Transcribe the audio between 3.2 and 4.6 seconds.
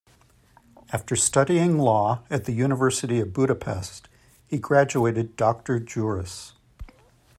Budapest he